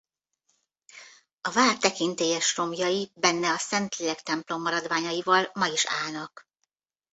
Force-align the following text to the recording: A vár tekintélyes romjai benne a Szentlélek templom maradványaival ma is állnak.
A 1.41 1.51
vár 1.51 1.77
tekintélyes 1.77 2.55
romjai 2.55 3.11
benne 3.15 3.49
a 3.49 3.57
Szentlélek 3.57 4.21
templom 4.21 4.61
maradványaival 4.61 5.49
ma 5.53 5.67
is 5.67 5.85
állnak. 5.85 6.47